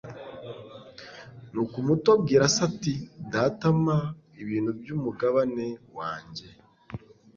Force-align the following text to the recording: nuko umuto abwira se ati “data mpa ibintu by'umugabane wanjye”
nuko 1.51 1.75
umuto 1.83 2.07
abwira 2.15 2.45
se 2.55 2.59
ati 2.69 2.93
“data 3.33 3.67
mpa 3.81 3.99
ibintu 4.41 4.71
by'umugabane 4.79 5.67
wanjye” 5.97 6.45